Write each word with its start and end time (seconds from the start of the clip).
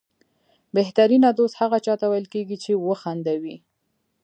بهترینه 0.75 1.29
دوست 1.37 1.55
هغه 1.61 1.77
چاته 1.85 2.05
ویل 2.09 2.25
کېږي 2.33 2.57
چې 2.63 2.71
وخندوي. 2.87 3.55